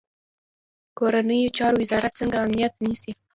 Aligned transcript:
کورنیو 0.97 1.53
چارو 1.57 1.75
وزارت 1.81 2.11
څنګه 2.19 2.37
امنیت 2.43 2.73
نیسي؟ 2.83 3.11